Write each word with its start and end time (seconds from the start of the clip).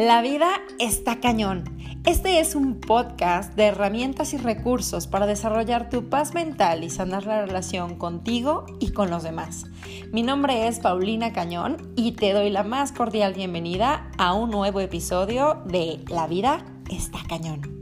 La 0.00 0.22
vida 0.22 0.48
está 0.78 1.20
cañón. 1.20 1.64
Este 2.06 2.40
es 2.40 2.54
un 2.54 2.80
podcast 2.80 3.54
de 3.54 3.64
herramientas 3.64 4.32
y 4.32 4.38
recursos 4.38 5.06
para 5.06 5.26
desarrollar 5.26 5.90
tu 5.90 6.08
paz 6.08 6.32
mental 6.32 6.84
y 6.84 6.88
sanar 6.88 7.26
la 7.26 7.44
relación 7.44 7.96
contigo 7.96 8.64
y 8.78 8.92
con 8.92 9.10
los 9.10 9.24
demás. 9.24 9.66
Mi 10.10 10.22
nombre 10.22 10.68
es 10.68 10.80
Paulina 10.80 11.34
Cañón 11.34 11.92
y 11.96 12.12
te 12.12 12.32
doy 12.32 12.48
la 12.48 12.62
más 12.62 12.92
cordial 12.92 13.34
bienvenida 13.34 14.10
a 14.16 14.32
un 14.32 14.50
nuevo 14.50 14.80
episodio 14.80 15.60
de 15.66 16.02
La 16.08 16.26
vida 16.26 16.64
está 16.88 17.18
cañón. 17.28 17.79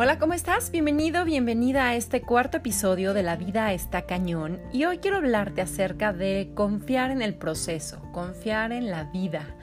Hola, 0.00 0.20
¿cómo 0.20 0.32
estás? 0.32 0.70
Bienvenido, 0.70 1.24
bienvenida 1.24 1.88
a 1.88 1.96
este 1.96 2.20
cuarto 2.20 2.58
episodio 2.58 3.14
de 3.14 3.24
La 3.24 3.34
vida 3.34 3.72
está 3.72 4.02
cañón 4.02 4.60
y 4.72 4.84
hoy 4.84 4.98
quiero 4.98 5.16
hablarte 5.16 5.60
acerca 5.60 6.12
de 6.12 6.52
confiar 6.54 7.10
en 7.10 7.20
el 7.20 7.34
proceso, 7.34 8.00
confiar 8.12 8.70
en 8.70 8.92
la 8.92 9.10
vida 9.10 9.56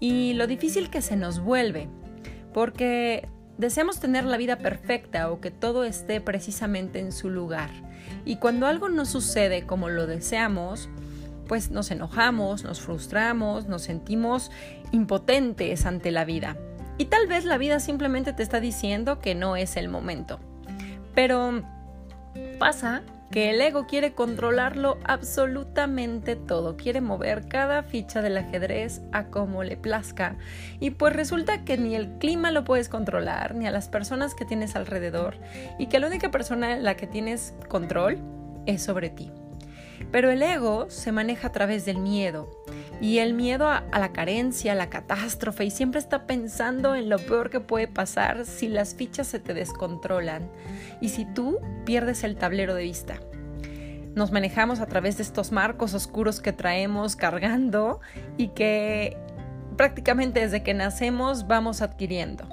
y 0.00 0.32
lo 0.32 0.48
difícil 0.48 0.90
que 0.90 1.02
se 1.02 1.14
nos 1.14 1.38
vuelve, 1.38 1.88
porque 2.52 3.28
deseamos 3.58 4.00
tener 4.00 4.24
la 4.24 4.38
vida 4.38 4.58
perfecta 4.58 5.30
o 5.30 5.40
que 5.40 5.52
todo 5.52 5.84
esté 5.84 6.20
precisamente 6.20 6.98
en 6.98 7.12
su 7.12 7.30
lugar 7.30 7.70
y 8.24 8.38
cuando 8.38 8.66
algo 8.66 8.88
no 8.88 9.04
sucede 9.04 9.66
como 9.66 9.88
lo 9.88 10.08
deseamos, 10.08 10.88
pues 11.46 11.70
nos 11.70 11.92
enojamos, 11.92 12.64
nos 12.64 12.80
frustramos, 12.80 13.68
nos 13.68 13.82
sentimos 13.82 14.50
impotentes 14.90 15.86
ante 15.86 16.10
la 16.10 16.24
vida. 16.24 16.56
Y 16.98 17.06
tal 17.06 17.26
vez 17.26 17.44
la 17.44 17.58
vida 17.58 17.80
simplemente 17.80 18.32
te 18.32 18.42
está 18.42 18.60
diciendo 18.60 19.18
que 19.18 19.34
no 19.34 19.56
es 19.56 19.76
el 19.76 19.88
momento. 19.88 20.40
Pero 21.14 21.62
pasa 22.58 23.02
que 23.30 23.50
el 23.50 23.60
ego 23.60 23.86
quiere 23.86 24.12
controlarlo 24.12 24.98
absolutamente 25.04 26.36
todo, 26.36 26.76
quiere 26.76 27.00
mover 27.00 27.48
cada 27.48 27.82
ficha 27.82 28.22
del 28.22 28.36
ajedrez 28.36 29.02
a 29.12 29.24
como 29.26 29.64
le 29.64 29.76
plazca. 29.76 30.36
Y 30.80 30.90
pues 30.90 31.12
resulta 31.12 31.64
que 31.64 31.76
ni 31.76 31.94
el 31.94 32.18
clima 32.18 32.50
lo 32.50 32.64
puedes 32.64 32.88
controlar, 32.88 33.54
ni 33.54 33.66
a 33.66 33.72
las 33.72 33.88
personas 33.88 34.34
que 34.34 34.44
tienes 34.44 34.76
alrededor, 34.76 35.36
y 35.78 35.86
que 35.86 35.98
la 35.98 36.06
única 36.06 36.30
persona 36.30 36.74
en 36.74 36.84
la 36.84 36.96
que 36.96 37.06
tienes 37.06 37.54
control 37.68 38.18
es 38.66 38.82
sobre 38.82 39.10
ti. 39.10 39.30
Pero 40.10 40.30
el 40.30 40.42
ego 40.42 40.90
se 40.90 41.12
maneja 41.12 41.48
a 41.48 41.52
través 41.52 41.84
del 41.84 41.98
miedo 41.98 42.48
y 43.00 43.18
el 43.18 43.34
miedo 43.34 43.68
a, 43.68 43.84
la 43.92 44.12
carencia, 44.12 44.72
a 44.72 44.74
la 44.74 44.88
catástrofe 44.88 45.64
y 45.64 45.70
siempre 45.70 46.00
está 46.00 46.26
pensando 46.26 46.94
en 46.94 47.08
lo 47.08 47.18
peor 47.18 47.50
que 47.50 47.60
puede 47.60 47.88
pasar 47.88 48.46
si 48.46 48.68
las 48.68 48.94
fichas 48.94 49.26
se 49.26 49.38
te 49.38 49.54
descontrolan 49.54 50.48
y 51.00 51.10
si 51.10 51.24
tú 51.26 51.58
pierdes 51.84 52.24
el 52.24 52.36
tablero 52.36 52.74
de 52.74 52.84
vista. 52.84 53.20
Nos 54.14 54.32
manejamos 54.32 54.80
a 54.80 54.86
través 54.86 55.18
de 55.18 55.24
estos 55.24 55.52
marcos 55.52 55.92
oscuros 55.92 56.40
que 56.40 56.54
traemos 56.54 57.16
cargando 57.16 58.00
y 58.38 58.48
que 58.48 59.18
prácticamente 59.76 60.40
desde 60.40 60.62
que 60.62 60.72
nacemos 60.72 61.46
vamos 61.46 61.82
adquiriendo. 61.82 62.48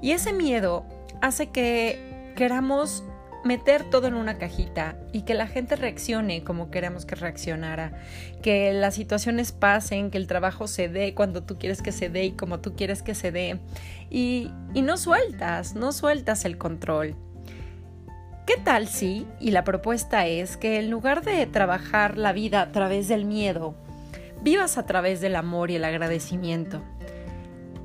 Y 0.00 0.12
ese 0.12 0.32
miedo 0.32 0.84
hace 1.20 1.48
que 1.48 2.32
queramos 2.36 3.04
meter 3.44 3.84
todo 3.84 4.06
en 4.06 4.14
una 4.14 4.38
cajita 4.38 4.96
y 5.12 5.22
que 5.22 5.34
la 5.34 5.46
gente 5.46 5.76
reaccione 5.76 6.44
como 6.44 6.70
queremos 6.70 7.06
que 7.06 7.14
reaccionara, 7.14 7.92
que 8.42 8.72
las 8.72 8.94
situaciones 8.94 9.52
pasen, 9.52 10.10
que 10.10 10.18
el 10.18 10.26
trabajo 10.26 10.66
se 10.66 10.88
dé 10.88 11.14
cuando 11.14 11.42
tú 11.42 11.58
quieres 11.58 11.82
que 11.82 11.92
se 11.92 12.08
dé 12.08 12.24
y 12.24 12.32
como 12.32 12.60
tú 12.60 12.74
quieres 12.74 13.02
que 13.02 13.14
se 13.14 13.32
dé 13.32 13.58
y, 14.10 14.50
y 14.74 14.82
no 14.82 14.96
sueltas, 14.96 15.74
no 15.74 15.92
sueltas 15.92 16.44
el 16.44 16.58
control. 16.58 17.16
¿Qué 18.46 18.56
tal 18.56 18.88
si, 18.88 19.26
y 19.38 19.52
la 19.52 19.62
propuesta 19.62 20.26
es 20.26 20.56
que 20.56 20.80
en 20.80 20.90
lugar 20.90 21.24
de 21.24 21.46
trabajar 21.46 22.18
la 22.18 22.32
vida 22.32 22.62
a 22.62 22.72
través 22.72 23.06
del 23.06 23.24
miedo, 23.24 23.76
vivas 24.42 24.76
a 24.76 24.86
través 24.86 25.20
del 25.20 25.36
amor 25.36 25.70
y 25.70 25.76
el 25.76 25.84
agradecimiento? 25.84 26.82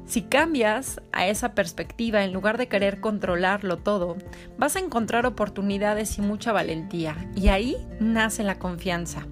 Si 0.06 0.22
cambias 0.22 1.02
a 1.12 1.28
esa 1.28 1.56
perspectiva 1.56 2.24
en 2.24 2.32
lugar 2.32 2.58
de 2.58 2.68
querer 2.68 3.00
controlarlo 3.00 3.78
todo, 3.78 4.18
vas 4.58 4.76
a 4.76 4.80
encontrar 4.80 5.26
oportunidades 5.26 6.18
y 6.20 6.22
mucha 6.22 6.52
valentía 6.52 7.30
y 7.36 7.48
ahí 7.48 7.76
nace 8.00 8.44
la 8.44 8.60
confianza. 8.60 9.26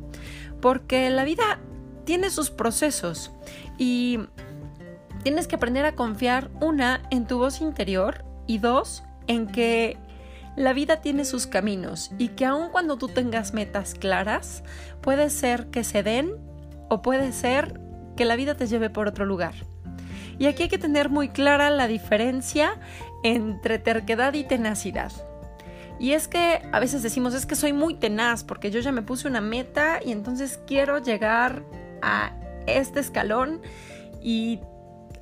Porque 0.62 1.10
la 1.10 1.26
vida 1.26 1.60
tiene 2.06 2.32
sus 2.32 2.50
procesos 2.50 3.32
y 3.78 4.20
tienes 5.24 5.48
que 5.48 5.56
aprender 5.56 5.86
a 5.86 5.96
confiar, 5.96 6.50
una, 6.60 7.04
en 7.12 7.28
tu 7.28 7.38
voz 7.38 7.62
interior 7.62 8.26
y 8.48 8.58
dos, 8.58 9.04
en 9.28 9.48
que 9.48 9.98
la 10.56 10.74
vida 10.74 11.02
tiene 11.02 11.24
sus 11.24 11.48
caminos 11.48 12.12
y 12.18 12.30
que 12.30 12.46
aun 12.46 12.70
cuando 12.70 12.98
tú 12.98 13.08
tengas 13.08 13.54
metas 13.54 13.94
claras, 13.94 14.64
puede 15.02 15.30
ser 15.30 15.68
que 15.68 15.84
se 15.84 16.04
den 16.04 16.34
o 16.90 17.02
puede 17.02 17.32
ser 17.32 17.80
que 18.16 18.26
la 18.26 18.36
vida 18.36 18.56
te 18.56 18.68
lleve 18.68 18.90
por 18.90 19.08
otro 19.08 19.26
lugar. 19.26 19.54
Y 20.44 20.46
aquí 20.46 20.64
hay 20.64 20.68
que 20.68 20.78
tener 20.78 21.08
muy 21.08 21.30
clara 21.30 21.70
la 21.70 21.88
diferencia 21.88 22.78
entre 23.24 23.80
terquedad 23.80 24.34
y 24.34 24.44
tenacidad. 24.44 25.14
Y 26.00 26.12
es 26.12 26.28
que 26.28 26.62
a 26.74 26.82
veces 26.82 27.02
decimos, 27.02 27.34
es 27.34 27.46
que 27.46 27.56
soy 27.56 27.72
muy 27.72 27.94
tenaz 27.94 28.44
porque 28.44 28.70
yo 28.70 28.82
ya 28.82 28.92
me 28.92 29.02
puse 29.04 29.30
una 29.30 29.40
meta 29.40 30.02
y 30.06 30.12
entonces 30.12 30.60
quiero 30.68 30.98
llegar 30.98 31.64
a 32.02 32.34
este 32.68 33.00
escalón 33.00 33.62
y 34.22 34.60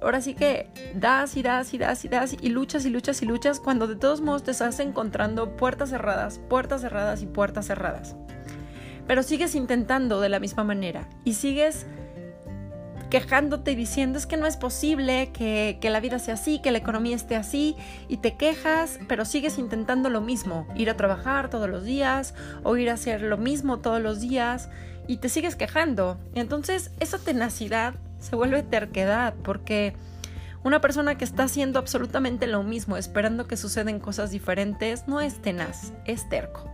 ahora 0.01 0.21
sí 0.21 0.33
que 0.33 0.71
das 0.95 1.38
y 1.38 1.43
das 1.43 1.71
y 1.75 1.77
das 1.77 2.03
y 2.03 2.07
das 2.07 2.35
y 2.41 2.49
luchas 2.49 2.83
y 2.85 2.89
luchas 2.89 3.21
y 3.21 3.27
luchas 3.27 3.59
cuando 3.59 3.85
de 3.85 3.97
todos 3.97 4.21
modos 4.21 4.41
te 4.41 4.49
estás 4.49 4.79
encontrando 4.79 5.55
puertas 5.55 5.91
cerradas, 5.91 6.39
puertas 6.49 6.81
cerradas 6.81 7.21
y 7.21 7.27
puertas 7.27 7.67
cerradas. 7.67 8.15
Pero 9.05 9.21
sigues 9.21 9.53
intentando 9.53 10.19
de 10.19 10.29
la 10.29 10.39
misma 10.39 10.63
manera 10.63 11.07
y 11.23 11.35
sigues 11.35 11.85
quejándote 13.11 13.73
y 13.73 13.75
diciendo 13.75 14.17
es 14.17 14.25
que 14.25 14.38
no 14.38 14.47
es 14.47 14.57
posible 14.57 15.29
que, 15.33 15.77
que, 15.79 15.91
la 15.91 15.99
vida 15.99 16.17
sea 16.17 16.33
así, 16.33 16.59
que 16.59 16.72
la 16.72 16.79
economía 16.79 17.16
esté 17.16 17.35
así, 17.35 17.75
y 18.07 18.17
te 18.17 18.35
quejas, 18.38 18.99
pero 19.07 19.25
sigues 19.25 19.59
intentando 19.59 20.09
lo 20.09 20.22
mismo, 20.22 20.66
ir 20.75 20.89
a 20.89 20.97
trabajar 20.97 21.50
todos 21.50 21.69
los 21.69 21.83
días 21.83 22.33
o 22.63 22.77
ir 22.77 22.89
a 22.89 22.94
hacer 22.94 23.21
lo 23.21 23.38
mismo 23.38 23.79
todos 23.79 24.01
los 24.01 24.21
días, 24.21 24.69
y 25.07 25.17
te 25.17 25.29
sigues 25.29 25.55
quejando. 25.55 26.17
Entonces 26.33 26.91
esa 27.00 27.19
tenacidad 27.19 27.95
se 28.19 28.35
vuelve 28.35 28.63
terquedad, 28.63 29.33
porque 29.44 29.94
una 30.63 30.79
persona 30.79 31.17
que 31.17 31.25
está 31.25 31.44
haciendo 31.44 31.79
absolutamente 31.79 32.47
lo 32.47 32.63
mismo, 32.63 32.95
esperando 32.95 33.45
que 33.45 33.57
suceden 33.57 34.00
cosas 34.00 34.31
diferentes, 34.31 35.07
no 35.07 35.19
es 35.19 35.41
tenaz, 35.41 35.91
es 36.05 36.29
terco. 36.29 36.71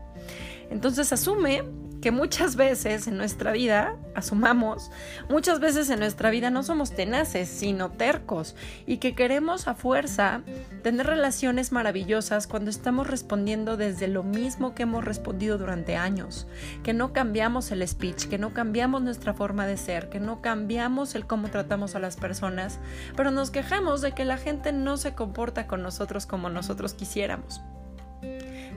Entonces 0.70 1.12
asume 1.12 1.64
que 2.02 2.12
muchas 2.12 2.56
veces 2.56 3.08
en 3.08 3.18
nuestra 3.18 3.52
vida, 3.52 3.96
asumamos, 4.16 4.92
muchas 5.30 5.60
veces 5.60 5.90
en 5.90 6.00
nuestra 6.00 6.30
vida 6.30 6.50
no 6.50 6.64
somos 6.64 6.92
tenaces, 6.92 7.50
sino 7.50 7.92
tercos, 7.92 8.56
y 8.86 8.98
que 8.98 9.16
queremos 9.16 9.68
a 9.68 9.76
fuerza 9.76 10.42
tener 10.84 11.08
relaciones 11.08 11.72
maravillosas 11.72 12.48
cuando 12.48 12.70
estamos 12.70 13.08
respondiendo 13.08 13.78
desde 13.78 14.08
lo 14.08 14.24
mismo 14.24 14.76
que 14.76 14.84
hemos 14.84 15.04
respondido 15.04 15.58
durante 15.58 15.96
años, 15.96 16.48
que 16.84 16.94
no 16.94 17.14
cambiamos 17.14 17.72
el 17.72 17.88
speech, 17.88 18.28
que 18.28 18.38
no 18.38 18.54
cambiamos 18.54 19.02
nuestra 19.02 19.34
forma 19.34 19.66
de 19.66 19.78
ser, 19.78 20.10
que 20.10 20.20
no 20.20 20.42
cambiamos 20.42 21.16
el 21.16 21.26
cómo 21.26 21.50
tratamos 21.50 21.96
a 21.96 22.00
las 22.00 22.16
personas, 22.16 22.80
pero 23.16 23.32
nos 23.32 23.52
quejamos 23.52 24.02
de 24.02 24.14
que 24.14 24.26
la 24.26 24.38
gente 24.38 24.72
no 24.72 24.98
se 24.98 25.14
comporta 25.14 25.68
con 25.68 25.82
nosotros 25.82 26.26
como 26.26 26.50
nosotros 26.50 26.94
quisiéramos 26.94 27.62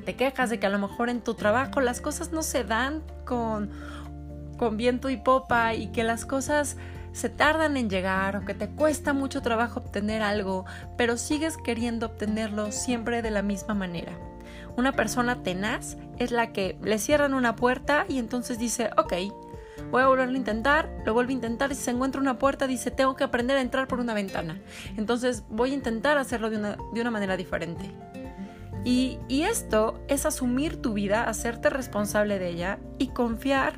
te 0.01 0.17
quejas 0.17 0.51
de 0.51 0.59
que 0.59 0.67
a 0.67 0.71
lo 0.71 0.79
mejor 0.79 1.09
en 1.09 1.21
tu 1.21 1.35
trabajo 1.35 1.81
las 1.81 2.01
cosas 2.01 2.33
no 2.33 2.43
se 2.43 2.65
dan 2.65 3.03
con, 3.25 3.71
con 4.57 4.77
viento 4.77 5.11
y 5.11 5.17
popa 5.17 5.75
y 5.75 5.89
que 5.89 6.05
las 6.05 6.25
cosas 6.25 6.77
se 7.13 7.29
tardan 7.29 7.77
en 7.77 7.91
llegar 7.91 8.37
o 8.37 8.45
que 8.45 8.55
te 8.55 8.69
cuesta 8.69 9.13
mucho 9.13 9.43
trabajo 9.43 9.81
obtener 9.81 10.23
algo, 10.23 10.65
pero 10.97 11.17
sigues 11.17 11.57
queriendo 11.57 12.07
obtenerlo 12.07 12.73
siempre 12.73 13.23
de 13.23 13.31
la 13.31 13.43
misma 13.43 13.75
manera. 13.75 14.13
Una 14.77 14.93
persona 14.93 15.43
tenaz 15.43 15.97
es 16.19 16.31
la 16.31 16.53
que 16.53 16.79
le 16.83 16.99
cierran 16.99 17.35
una 17.35 17.57
puerta 17.57 18.05
y 18.09 18.19
entonces 18.19 18.59
dice, 18.59 18.91
ok, 18.97 19.15
voy 19.91 20.03
a 20.03 20.07
volverlo 20.07 20.35
a 20.35 20.39
intentar, 20.39 20.89
lo 21.05 21.15
vuelvo 21.15 21.31
a 21.31 21.35
intentar 21.35 21.73
y 21.73 21.75
si 21.75 21.83
se 21.83 21.91
encuentra 21.91 22.21
una 22.21 22.39
puerta 22.39 22.67
dice, 22.67 22.91
tengo 22.91 23.17
que 23.17 23.25
aprender 23.25 23.57
a 23.57 23.61
entrar 23.61 23.89
por 23.89 24.01
una 24.01 24.15
ventana. 24.15 24.59
Entonces 24.97 25.45
voy 25.49 25.73
a 25.73 25.75
intentar 25.75 26.19
hacerlo 26.19 26.51
de 26.51 26.59
una, 26.59 26.77
de 26.93 27.01
una 27.01 27.11
manera 27.11 27.37
diferente. 27.37 27.91
Y, 28.85 29.19
esto 29.29 30.01
es 30.09 30.27
asumir 30.27 30.81
tu 30.81 30.93
vida, 30.95 31.25
hacerte 31.25 31.71
responsable 31.71 32.39
de 32.39 32.49
ella 32.49 32.79
y 32.99 33.09
confiar 33.09 33.75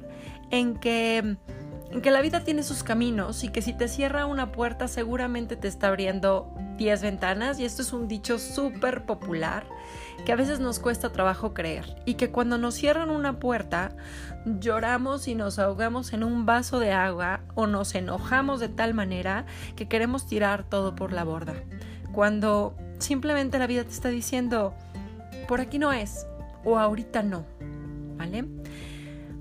en 0.51 0.77
que, 0.77 1.19
en 1.19 2.01
que 2.03 2.11
la 2.11 2.21
vida 2.21 2.45
tiene 2.45 2.63
sus 2.63 2.83
caminos 2.83 3.43
y 3.43 3.49
que 3.49 3.63
si 3.63 3.73
te 3.73 3.89
cierra 3.89 4.27
una 4.27 4.53
puerta 4.53 4.89
seguramente 4.89 5.57
te 5.57 5.69
está 5.69 5.89
abriendo 5.89 6.53
10 6.77 7.03
ventanas 7.03 7.59
y 7.59 7.65
esto 7.65 7.83
es 7.83 7.93
un 7.93 8.09
dicho 8.09 8.39
súper 8.39 9.05
popular 9.05 9.67
que 10.25 10.33
a 10.33 10.37
veces 10.37 10.61
nos 10.61 10.79
cuesta 10.79 11.11
trabajo 11.11 11.55
creer 11.55 11.97
y 12.05 12.15
que 12.15 12.31
cuando 12.31 12.59
nos 12.59 12.75
cierran 12.75 13.11
una 13.11 13.39
puerta 13.39 13.95
lloramos 14.45 15.29
y 15.29 15.35
nos 15.35 15.59
ahogamos 15.59 16.13
en 16.13 16.25
un 16.25 16.47
vaso 16.47 16.79
de 16.79 16.93
agua 16.93 17.41
o 17.55 17.67
nos 17.67 17.95
enojamos 17.95 18.61
de 18.61 18.69
tal 18.69 18.95
manera 18.95 19.47
que 19.77 19.89
queremos 19.89 20.27
tirar 20.27 20.65
todo 20.65 20.95
por 20.95 21.13
la 21.13 21.25
borda. 21.25 21.55
Cuando 22.13 22.75
simplemente 22.99 23.59
la 23.59 23.67
vida 23.67 23.85
te 23.85 23.91
está 23.91 24.09
diciendo 24.09 24.75
por 25.49 25.61
aquí 25.61 25.79
no 25.79 25.93
es 25.93 26.27
o 26.65 26.79
ahorita 26.79 27.23
no, 27.23 27.45
¿vale? 28.17 28.45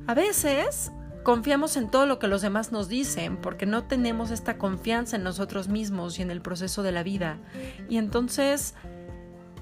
A 0.08 0.14
veces 0.14 0.92
confiamos 1.24 1.78
en 1.78 1.90
todo 1.90 2.06
lo 2.06 2.20
que 2.20 2.28
los 2.28 2.42
demás 2.42 2.72
nos 2.72 2.88
dicen 2.88 3.38
porque 3.38 3.66
no 3.66 3.84
tenemos 3.84 4.32
esta 4.32 4.58
confianza 4.58 5.16
en 5.16 5.24
nosotros 5.24 5.68
mismos 5.68 6.20
y 6.20 6.22
en 6.22 6.32
el 6.32 6.42
proceso 6.42 6.84
de 6.84 6.92
la 6.92 7.04
vida. 7.04 7.38
Y 7.90 7.98
entonces 7.98 8.76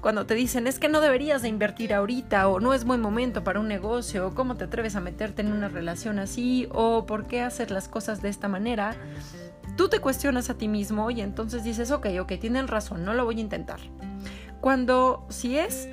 cuando 0.00 0.24
te 0.24 0.34
dicen 0.34 0.66
es 0.66 0.78
que 0.78 0.88
no 0.88 1.00
deberías 1.00 1.42
de 1.42 1.48
invertir 1.48 1.92
ahorita 1.92 2.48
o 2.48 2.58
no 2.58 2.72
es 2.72 2.84
buen 2.84 3.00
momento 3.00 3.44
para 3.44 3.60
un 3.60 3.68
negocio 3.68 4.28
o 4.28 4.34
cómo 4.34 4.56
te 4.56 4.64
atreves 4.64 4.96
a 4.96 5.00
meterte 5.00 5.42
en 5.42 5.52
una 5.52 5.68
relación 5.68 6.18
así 6.18 6.68
o 6.72 7.04
por 7.04 7.26
qué 7.26 7.42
hacer 7.42 7.70
las 7.70 7.88
cosas 7.88 8.22
de 8.22 8.30
esta 8.30 8.48
manera, 8.48 8.96
tú 9.76 9.88
te 9.88 10.00
cuestionas 10.00 10.48
a 10.48 10.54
ti 10.54 10.68
mismo 10.68 11.10
y 11.10 11.20
entonces 11.20 11.64
dices, 11.64 11.90
ok, 11.90 12.06
ok, 12.20 12.32
tienen 12.40 12.66
razón, 12.66 13.04
no 13.04 13.12
lo 13.12 13.24
voy 13.26 13.36
a 13.36 13.40
intentar. 13.40 13.80
Cuando 14.60 15.26
si 15.28 15.58
es 15.58 15.88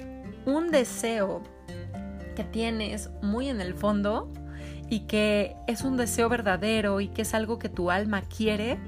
un 0.48 0.72
deseo 0.72 1.44
que 2.36 2.46
tienes 2.46 3.10
muy 3.22 3.50
en 3.50 3.60
el 3.60 3.74
fondo 3.74 4.32
y 4.90 5.02
que 5.02 5.58
es 5.68 5.82
un 5.82 5.98
deseo 5.98 6.30
verdadero 6.30 7.02
y 7.02 7.10
que 7.10 7.24
es 7.24 7.34
algo 7.34 7.60
que 7.60 7.68
tu 7.68 7.92
alma 7.92 8.22
quiere, 8.22 8.80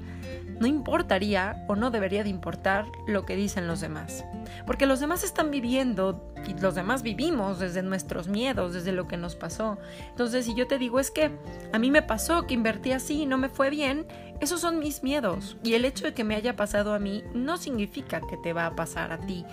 no 0.60 0.66
importaría 0.66 1.64
o 1.68 1.76
no 1.76 1.90
debería 1.90 2.22
de 2.22 2.28
importar 2.28 2.86
lo 3.06 3.24
que 3.24 3.36
dicen 3.36 3.66
los 3.66 3.80
demás. 3.80 4.24
Porque 4.66 4.86
los 4.86 5.00
demás 5.00 5.24
están 5.24 5.50
viviendo 5.50 6.32
y 6.46 6.54
los 6.60 6.74
demás 6.74 7.02
vivimos 7.02 7.58
desde 7.58 7.82
nuestros 7.82 8.28
miedos, 8.28 8.74
desde 8.74 8.92
lo 8.92 9.08
que 9.08 9.16
nos 9.16 9.36
pasó. 9.36 9.78
Entonces, 10.10 10.44
si 10.44 10.54
yo 10.54 10.66
te 10.66 10.78
digo 10.78 11.00
es 11.00 11.10
que 11.10 11.30
a 11.72 11.78
mí 11.78 11.90
me 11.90 12.02
pasó 12.02 12.46
que 12.46 12.54
invertí 12.54 12.92
así 12.92 13.22
y 13.22 13.26
no 13.26 13.38
me 13.38 13.48
fue 13.48 13.70
bien, 13.70 14.06
esos 14.40 14.60
son 14.60 14.78
mis 14.78 15.02
miedos. 15.02 15.56
Y 15.62 15.74
el 15.74 15.84
hecho 15.84 16.04
de 16.04 16.14
que 16.14 16.24
me 16.24 16.34
haya 16.34 16.56
pasado 16.56 16.94
a 16.94 16.98
mí 16.98 17.22
no 17.34 17.56
significa 17.56 18.20
que 18.20 18.36
te 18.36 18.52
va 18.52 18.66
a 18.66 18.76
pasar 18.76 19.12
a 19.12 19.18
ti. 19.18 19.44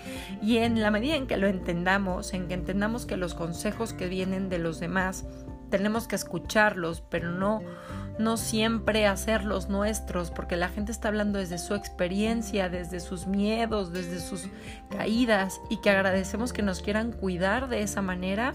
Y 0.42 0.58
en 0.58 0.80
la 0.80 0.90
medida 0.90 1.16
en 1.16 1.26
que 1.26 1.36
lo 1.36 1.46
entendamos, 1.46 2.32
en 2.34 2.48
que 2.48 2.54
entendamos 2.54 3.06
que 3.06 3.16
los 3.16 3.34
consejos 3.34 3.92
que 3.92 4.08
vienen 4.08 4.48
de 4.48 4.58
los 4.58 4.80
demás, 4.80 5.26
tenemos 5.70 6.08
que 6.08 6.16
escucharlos, 6.16 7.02
pero 7.02 7.30
no 7.30 7.60
no 8.18 8.36
siempre 8.36 9.06
hacerlos 9.06 9.68
nuestros, 9.68 10.30
porque 10.30 10.56
la 10.56 10.68
gente 10.68 10.92
está 10.92 11.08
hablando 11.08 11.38
desde 11.38 11.58
su 11.58 11.74
experiencia, 11.74 12.68
desde 12.68 13.00
sus 13.00 13.26
miedos, 13.26 13.92
desde 13.92 14.20
sus 14.20 14.48
caídas, 14.90 15.60
y 15.70 15.78
que 15.78 15.90
agradecemos 15.90 16.52
que 16.52 16.62
nos 16.62 16.80
quieran 16.80 17.12
cuidar 17.12 17.68
de 17.68 17.82
esa 17.82 18.02
manera, 18.02 18.54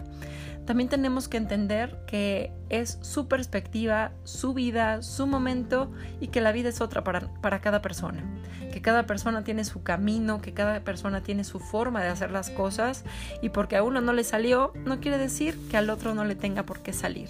también 0.65 0.87
tenemos 0.87 1.27
que 1.27 1.37
entender 1.37 1.97
que 2.07 2.53
es 2.69 2.97
su 3.01 3.27
perspectiva, 3.27 4.11
su 4.23 4.53
vida, 4.53 5.01
su 5.01 5.27
momento 5.27 5.91
y 6.21 6.27
que 6.27 6.39
la 6.39 6.53
vida 6.53 6.69
es 6.69 6.79
otra 6.79 7.03
para, 7.03 7.27
para, 7.41 7.59
cada 7.59 7.81
persona. 7.81 8.23
Que 8.71 8.81
cada 8.81 9.05
persona 9.05 9.43
tiene 9.43 9.65
su 9.65 9.83
camino, 9.83 10.41
que 10.41 10.53
cada 10.53 10.79
persona 10.79 11.21
tiene 11.21 11.43
su 11.43 11.59
forma 11.59 12.01
de 12.01 12.07
hacer 12.07 12.31
las 12.31 12.49
cosas 12.49 13.03
y 13.41 13.49
porque 13.49 13.75
a 13.75 13.83
uno 13.83 13.99
no 13.99 14.13
le 14.13 14.23
salió, 14.23 14.71
no 14.85 15.01
quiere 15.01 15.17
decir 15.17 15.59
que 15.69 15.77
al 15.77 15.89
otro 15.89 16.13
no 16.15 16.23
le 16.23 16.35
tenga 16.35 16.63
por 16.63 16.81
qué 16.81 16.93
salir. 16.93 17.29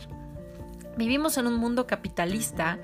Vivimos 0.97 1.37
en 1.37 1.47
un 1.47 1.55
mundo 1.55 1.87
capitalista 1.87 2.79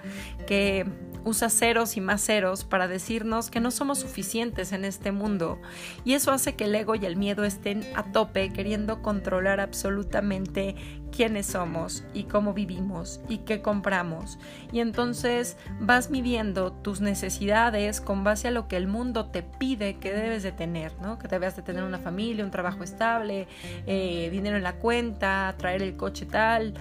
que 0.48 0.86
usa 1.24 1.50
ceros 1.50 1.98
y 1.98 2.02
más 2.02 2.22
ceros 2.22 2.64
para 2.64 2.88
decirnos 2.88 3.50
que 3.50 3.60
no 3.60 3.72
somos 3.72 4.00
suficientes 4.00 4.72
en 4.72 4.86
este 4.86 5.12
mundo. 5.12 5.60
Y 6.06 6.14
eso 6.14 6.32
hace 6.32 6.56
que 6.56 6.66
el 6.66 6.76
ego 6.76 6.96
y 6.96 7.06
el 7.06 7.16
miedo 7.16 7.44
estén 7.44 7.84
a 7.96 8.12
tope 8.12 8.52
queriendo 8.52 9.02
controlar 9.02 9.60
absolutamente 9.60 10.76
quiénes 11.16 11.48
somos 11.48 12.04
y 12.14 12.24
cómo 12.24 12.54
vivimos 12.54 13.20
y 13.28 13.40
qué 13.40 13.62
compramos. 13.62 14.40
Y 14.72 14.80
entonces 14.80 15.58
vas 15.80 16.10
midiendo 16.10 16.72
tus 16.72 17.02
necesidades 17.02 18.02
con 18.02 18.24
base 18.24 18.48
a 18.48 18.52
lo 18.52 18.68
que 18.68 18.78
el 18.78 18.88
mundo 18.88 19.26
te 19.26 19.44
pide 19.44 19.98
que 19.98 20.14
debes 20.14 20.44
de 20.44 20.52
tener, 20.52 20.94
¿no? 21.02 21.20
que 21.20 21.28
debes 21.28 21.56
de 21.56 21.62
tener 21.62 21.84
una 21.84 22.00
familia, 22.00 22.44
un 22.44 22.52
trabajo 22.52 22.84
estable, 22.84 23.48
eh, 23.88 24.30
dinero 24.32 24.58
en 24.58 24.64
la 24.64 24.74
cuenta, 24.74 25.56
traer 25.58 25.82
el 25.82 25.96
coche 25.96 26.26
tal 26.26 26.74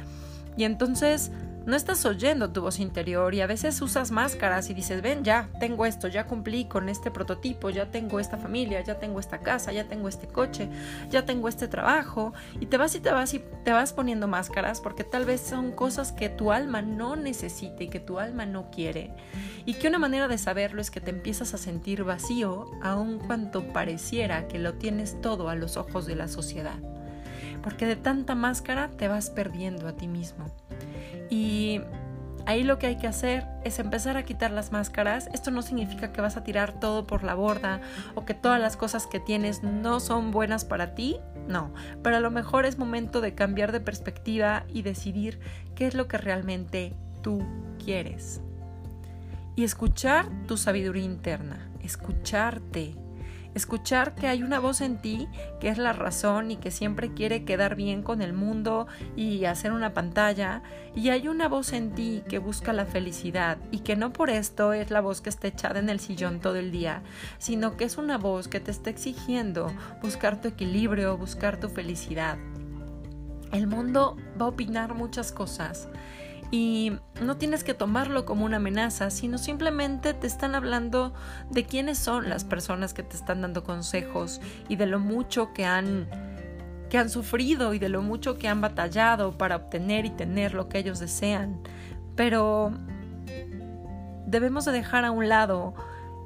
y 0.59 0.65
entonces 0.65 1.31
no 1.69 1.77
estás 1.77 2.05
oyendo 2.07 2.51
tu 2.51 2.63
voz 2.63 2.81
interior 2.81 3.35
y 3.35 3.43
a 3.43 3.47
veces 3.47 3.81
usas 3.83 4.11
máscaras 4.11 4.71
y 4.71 4.75
dices, 4.75 5.03
ven, 5.03 5.23
ya 5.23 5.51
tengo 5.61 5.85
esto, 5.87 6.09
ya 6.09 6.27
cumplí 6.27 6.65
con 6.65 6.89
este 6.89 7.11
prototipo, 7.11 7.71
ya 7.71 7.91
tengo 7.91 8.19
esta 8.19 8.39
familia, 8.39 8.81
ya 8.81 8.99
tengo 8.99 9.21
esta 9.21 9.39
casa, 9.39 9.71
ya 9.71 9.85
tengo 9.85 10.09
este 10.09 10.27
coche, 10.27 10.69
ya 11.11 11.27
tengo 11.27 11.47
este 11.47 11.69
trabajo 11.69 12.33
y 12.59 12.67
te 12.67 12.77
vas 12.79 12.95
y 12.95 13.01
te 13.01 13.13
vas 13.13 13.35
y 13.35 13.45
te 13.65 13.71
vas 13.71 13.93
poniendo 13.93 14.27
máscaras 14.27 14.81
porque 14.81 15.05
tal 15.05 15.27
vez 15.27 15.43
son 15.43 15.71
cosas 15.73 16.11
que 16.11 16.29
tu 16.29 16.53
alma 16.53 16.83
no 16.83 17.17
necesita 17.17 17.85
y 17.85 17.89
que 17.89 18.01
tu 18.01 18.19
alma 18.19 18.47
no 18.47 18.71
quiere. 18.71 19.13
Y 19.65 19.75
que 19.75 19.89
una 19.89 19.99
manera 19.99 20.27
de 20.27 20.39
saberlo 20.39 20.81
es 20.81 20.91
que 20.91 21.03
te 21.03 21.11
empiezas 21.11 21.55
a 21.55 21.59
sentir 21.59 22.03
vacío 22.03 22.71
aun 22.83 23.19
cuanto 23.19 23.73
pareciera 23.75 24.49
que 24.49 24.59
lo 24.59 24.75
tienes 24.75 25.21
todo 25.21 25.51
a 25.51 25.55
los 25.55 25.77
ojos 25.77 26.07
de 26.07 26.17
la 26.17 26.27
sociedad 26.27 26.79
porque 27.63 27.87
de 27.87 27.97
tanta 27.97 28.35
máscara 28.35 28.89
te 28.89 29.09
vas 29.09 29.31
perdiendo 29.31 29.89
a 29.89 29.93
ti 29.93 30.09
mismo. 30.09 30.47
Y 31.31 31.81
ahí 32.47 32.65
lo 32.65 32.79
que 32.79 32.87
hay 32.87 32.97
que 32.97 33.07
hacer 33.07 33.47
es 33.65 33.79
empezar 33.79 34.17
a 34.17 34.25
quitar 34.25 34.51
las 34.51 34.73
máscaras. 34.73 35.29
Esto 35.35 35.51
no 35.51 35.63
significa 35.63 36.13
que 36.13 36.21
vas 36.21 36.37
a 36.37 36.45
tirar 36.45 36.73
todo 36.81 37.07
por 37.07 37.23
la 37.23 37.35
borda 37.35 37.81
o 38.15 38.25
que 38.25 38.35
todas 38.35 38.61
las 38.61 38.77
cosas 38.77 39.07
que 39.07 39.21
tienes 39.21 39.63
no 39.63 40.01
son 40.01 40.31
buenas 40.31 40.65
para 40.65 40.95
ti. 40.95 41.19
No, 41.47 41.73
pero 42.03 42.17
a 42.17 42.21
lo 42.21 42.31
mejor 42.31 42.65
es 42.65 42.79
momento 42.79 43.21
de 43.21 43.35
cambiar 43.35 43.73
de 43.73 43.81
perspectiva 43.81 44.65
y 44.69 44.83
decidir 44.83 45.41
qué 45.75 45.87
es 45.87 45.95
lo 45.95 46.09
que 46.09 46.19
realmente 46.19 46.95
tú 47.23 47.43
quieres. 47.83 48.41
Y 49.55 49.65
escuchar 49.65 50.29
tu 50.47 50.57
sabiduría 50.57 51.05
interna, 51.05 51.69
escucharte, 51.83 52.95
Escuchar 53.59 54.15
que 54.15 54.29
hay 54.29 54.45
una 54.45 54.61
voz 54.61 54.81
en 54.81 54.99
ti 54.99 55.27
que 55.59 55.69
es 55.69 55.79
la 55.79 55.93
razón 55.93 56.53
y 56.53 56.59
que 56.59 56.71
siempre 56.71 57.13
quiere 57.13 57.45
quedar 57.45 57.75
bien 57.75 58.05
con 58.05 58.23
el 58.23 58.33
mundo 58.33 58.87
y 59.17 59.47
hacer 59.47 59.73
una 59.73 59.95
pantalla. 59.95 60.63
Y 60.95 61.09
hay 61.09 61.27
una 61.27 61.49
voz 61.49 61.73
en 61.73 61.93
ti 61.93 62.23
que 62.29 62.39
busca 62.39 62.73
la 62.73 62.87
felicidad 62.87 63.59
y 63.73 63.81
que 63.81 63.97
no 63.97 64.13
por 64.13 64.31
esto 64.31 64.73
es 64.75 64.93
la 64.93 65.01
voz 65.01 65.21
que 65.21 65.31
está 65.31 65.49
echada 65.49 65.81
en 65.81 65.89
el 65.91 65.99
sillón 65.99 66.39
todo 66.39 66.55
el 66.55 66.71
día, 66.71 67.03
sino 67.39 67.77
que 67.77 67.83
es 67.83 67.99
una 67.99 68.17
voz 68.17 68.47
que 68.47 68.61
te 68.61 68.71
está 68.71 68.91
exigiendo 68.91 69.73
buscar 70.01 70.41
tu 70.41 70.47
equilibrio, 70.47 71.19
buscar 71.19 71.59
tu 71.59 71.69
felicidad. 71.69 72.39
El 73.51 73.67
mundo 73.67 74.17
va 74.41 74.47
a 74.47 74.51
opinar 74.51 74.95
muchas 74.95 75.33
cosas 75.33 75.89
y 76.51 76.93
no 77.23 77.37
tienes 77.37 77.63
que 77.63 77.75
tomarlo 77.75 78.25
como 78.25 78.45
una 78.45 78.57
amenaza, 78.57 79.11
sino 79.11 79.37
simplemente 79.39 80.15
te 80.15 80.27
están 80.27 80.55
hablando 80.55 81.13
de 81.51 81.65
quiénes 81.65 81.99
son 81.99 82.31
las 82.31 82.45
personas 82.45 82.95
que 82.95 83.03
te 83.03 83.17
están 83.17 83.43
dando 83.43 83.65
consejos 83.65 84.41
y 84.69 84.77
de 84.77 84.87
lo 84.87 84.99
mucho 84.99 85.53
que 85.53 85.65
han 85.65 86.09
que 86.89 86.97
han 86.97 87.11
sufrido 87.11 87.75
y 87.75 87.79
de 87.79 87.91
lo 87.91 88.01
mucho 88.01 88.39
que 88.39 88.49
han 88.49 88.63
batallado 88.63 89.37
para 89.37 89.57
obtener 89.57 90.07
y 90.07 90.11
tener 90.11 90.55
lo 90.55 90.71
que 90.71 90.79
ellos 90.79 90.99
desean. 90.99 91.61
Pero 92.17 92.73
debemos 94.27 94.65
de 94.65 94.73
dejar 94.73 95.05
a 95.05 95.11
un 95.11 95.29
lado 95.29 95.75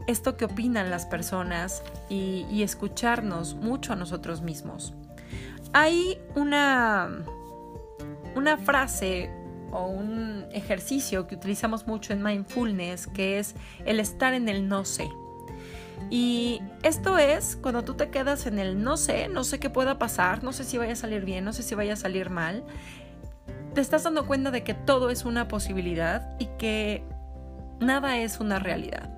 esto 0.07 0.37
que 0.37 0.45
opinan 0.45 0.88
las 0.88 1.05
personas 1.05 1.83
y, 2.09 2.47
y 2.49 2.62
escucharnos 2.62 3.57
mucho 3.57 3.93
a 3.93 3.97
nosotros 3.97 4.41
mismos. 4.41 4.95
Hay 5.73 6.21
una, 6.37 7.09
una 8.37 8.57
frase 8.57 9.41
o 9.73 9.87
un 9.87 10.47
ejercicio 10.52 11.26
que 11.26 11.35
utilizamos 11.35 11.87
mucho 11.87 12.12
en 12.12 12.23
mindfulness, 12.23 13.09
que 13.09 13.38
es 13.38 13.55
el 13.85 13.99
estar 13.99 14.35
en 14.35 14.49
el 14.49 14.69
no 14.69 14.85
sé. 14.85 15.09
Y 16.11 16.61
esto 16.83 17.17
es 17.19 17.57
cuando 17.57 17.83
tú 17.83 17.95
te 17.95 18.11
quedas 18.11 18.47
en 18.47 18.59
el 18.59 18.83
no 18.83 18.97
sé, 18.97 19.29
no 19.29 19.45
sé 19.45 19.59
qué 19.59 19.71
pueda 19.71 19.99
pasar, 19.99 20.45
no 20.45 20.52
sé 20.52 20.64
si 20.64 20.79
vaya 20.79 20.93
a 20.93 20.97
salir 20.97 21.25
bien, 21.25 21.45
no 21.45 21.52
sé 21.52 21.62
si 21.62 21.75
vaya 21.75 21.95
a 21.95 21.97
salir 21.97 22.29
mal, 22.29 22.64
te 23.75 23.81
estás 23.81 24.02
dando 24.02 24.26
cuenta 24.26 24.50
de 24.50 24.62
que 24.62 24.75
todo 24.75 25.11
es 25.11 25.25
una 25.25 25.49
posibilidad 25.49 26.37
y 26.38 26.47
que 26.59 27.02
nada 27.81 28.19
es 28.19 28.41
una 28.41 28.59
realidad. 28.59 29.11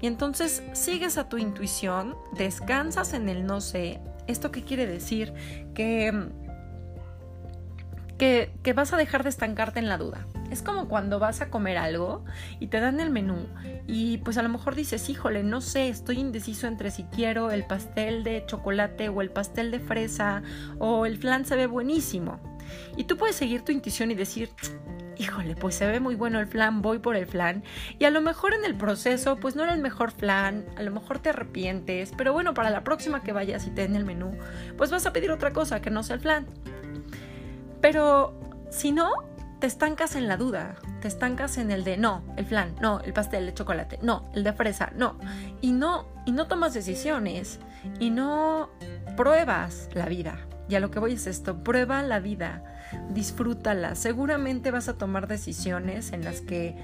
Y 0.00 0.06
entonces 0.06 0.62
sigues 0.72 1.18
a 1.18 1.28
tu 1.28 1.36
intuición, 1.36 2.16
descansas 2.36 3.12
en 3.12 3.28
el 3.28 3.44
no 3.44 3.60
sé. 3.60 4.00
¿Esto 4.26 4.50
qué 4.50 4.62
quiere 4.62 4.86
decir? 4.86 5.34
Que 5.74 6.30
que, 8.20 8.72
vas 8.74 8.92
a 8.92 8.98
dejar 8.98 9.22
de 9.22 9.30
estancarte 9.30 9.78
en 9.78 9.88
la 9.88 9.96
duda. 9.96 10.26
Es 10.50 10.60
como 10.60 10.88
cuando 10.88 11.18
vas 11.18 11.40
a 11.40 11.48
comer 11.48 11.78
algo 11.78 12.22
y 12.58 12.66
te 12.66 12.78
dan 12.78 13.00
el 13.00 13.08
menú 13.08 13.46
y 13.86 14.18
pues 14.18 14.36
a 14.36 14.42
lo 14.42 14.50
mejor 14.50 14.74
dices, 14.74 15.08
híjole, 15.08 15.42
no 15.42 15.62
sé, 15.62 15.88
estoy 15.88 16.18
indeciso 16.18 16.66
entre 16.66 16.90
si 16.90 17.04
quiero 17.04 17.50
el 17.50 17.64
pastel 17.64 18.22
de 18.22 18.44
chocolate 18.44 19.08
o 19.08 19.22
el 19.22 19.30
pastel 19.30 19.70
de 19.70 19.80
fresa 19.80 20.42
o 20.78 21.06
el 21.06 21.16
flan 21.16 21.46
se 21.46 21.56
ve 21.56 21.66
buenísimo. 21.66 22.40
Y 22.96 23.04
tú 23.04 23.16
puedes 23.16 23.36
seguir 23.36 23.62
tu 23.62 23.72
intuición 23.72 24.10
y 24.10 24.14
decir, 24.14 24.50
híjole, 25.16 25.56
pues 25.56 25.76
se 25.76 25.86
ve 25.86 25.98
muy 25.98 26.14
bueno 26.14 26.40
el 26.40 26.46
flan, 26.46 26.82
voy 26.82 26.98
por 26.98 27.16
el 27.16 27.26
flan. 27.26 27.64
Y 27.98 28.04
a 28.04 28.10
lo 28.10 28.20
mejor 28.20 28.52
en 28.52 28.66
el 28.66 28.76
proceso, 28.76 29.36
pues 29.36 29.56
no 29.56 29.62
era 29.62 29.72
el 29.72 29.80
mejor 29.80 30.10
flan, 30.10 30.66
a 30.76 30.82
lo 30.82 30.90
mejor 30.90 31.20
te 31.20 31.30
arrepientes, 31.30 32.12
pero 32.18 32.34
bueno, 32.34 32.52
para 32.52 32.68
la 32.68 32.84
próxima 32.84 33.22
que 33.22 33.32
vayas 33.32 33.66
y 33.66 33.70
te 33.70 33.82
den 33.82 33.96
el 33.96 34.04
menú, 34.04 34.36
pues 34.76 34.90
vas 34.90 35.06
a 35.06 35.12
pedir 35.14 35.30
otra 35.30 35.52
cosa 35.52 35.80
que 35.80 35.90
no 35.90 36.02
sea 36.02 36.16
el 36.16 36.20
flan. 36.20 36.46
Pero 37.80 38.34
si 38.70 38.92
no, 38.92 39.10
te 39.60 39.66
estancas 39.66 40.16
en 40.16 40.26
la 40.26 40.36
duda, 40.36 40.76
te 41.00 41.08
estancas 41.08 41.58
en 41.58 41.70
el 41.70 41.84
de 41.84 41.96
no, 41.96 42.22
el 42.36 42.46
flan, 42.46 42.74
no, 42.80 43.00
el 43.00 43.12
pastel 43.12 43.46
de 43.46 43.54
chocolate, 43.54 43.98
no, 44.02 44.30
el 44.34 44.42
de 44.42 44.52
fresa, 44.52 44.90
no. 44.96 45.18
Y 45.60 45.72
no, 45.72 46.06
y 46.26 46.32
no 46.32 46.46
tomas 46.46 46.74
decisiones 46.74 47.60
y 47.98 48.10
no 48.10 48.70
pruebas 49.16 49.88
la 49.92 50.06
vida, 50.06 50.38
Y 50.68 50.76
a 50.76 50.80
lo 50.80 50.90
que 50.90 50.98
voy 50.98 51.14
es 51.14 51.26
esto, 51.26 51.62
prueba 51.62 52.02
la 52.02 52.20
vida, 52.20 52.62
disfrútala. 53.10 53.94
Seguramente 53.96 54.70
vas 54.70 54.88
a 54.88 54.96
tomar 54.96 55.26
decisiones 55.26 56.12
en 56.12 56.24
las 56.24 56.40
que 56.40 56.76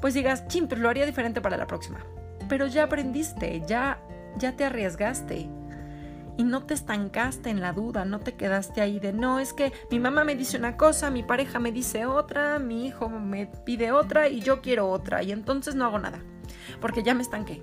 pues 0.00 0.14
digas, 0.14 0.46
chim, 0.48 0.66
pero 0.68 0.80
lo 0.80 0.88
haría 0.88 1.06
diferente 1.06 1.40
para 1.40 1.56
la 1.56 1.66
próxima. 1.66 2.00
Pero 2.48 2.66
ya 2.66 2.84
aprendiste, 2.84 3.62
ya, 3.66 3.98
ya 4.38 4.56
te 4.56 4.64
arriesgaste. 4.64 5.48
Y 6.40 6.42
no 6.42 6.62
te 6.62 6.72
estancaste 6.72 7.50
en 7.50 7.60
la 7.60 7.74
duda, 7.74 8.06
no 8.06 8.18
te 8.18 8.32
quedaste 8.32 8.80
ahí 8.80 8.98
de 8.98 9.12
no, 9.12 9.40
es 9.40 9.52
que 9.52 9.74
mi 9.90 10.00
mamá 10.00 10.24
me 10.24 10.34
dice 10.34 10.56
una 10.56 10.78
cosa, 10.78 11.10
mi 11.10 11.22
pareja 11.22 11.58
me 11.58 11.70
dice 11.70 12.06
otra, 12.06 12.58
mi 12.58 12.86
hijo 12.86 13.10
me 13.10 13.44
pide 13.46 13.92
otra 13.92 14.26
y 14.26 14.40
yo 14.40 14.62
quiero 14.62 14.88
otra 14.88 15.22
y 15.22 15.32
entonces 15.32 15.74
no 15.74 15.84
hago 15.84 15.98
nada, 15.98 16.22
porque 16.80 17.02
ya 17.02 17.12
me 17.12 17.20
estanqué. 17.20 17.62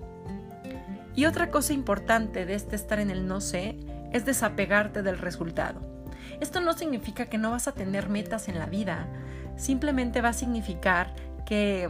Y 1.16 1.26
otra 1.26 1.50
cosa 1.50 1.74
importante 1.74 2.46
de 2.46 2.54
este 2.54 2.76
estar 2.76 3.00
en 3.00 3.10
el 3.10 3.28
no 3.28 3.42
sé 3.42 3.80
es 4.14 4.28
desapegarte 4.28 5.02
del 5.02 5.18
resultado. 5.18 5.82
Esto 6.40 6.62
no 6.62 6.74
significa 6.74 7.26
que 7.26 7.40
no 7.40 7.50
vas 7.50 7.68
a 7.68 7.72
tener 7.72 8.10
metas 8.10 8.48
en 8.48 8.60
la 8.60 8.68
vida, 8.68 9.08
simplemente 9.56 10.22
va 10.22 10.30
a 10.30 10.34
significar 10.34 11.16
que 11.48 11.90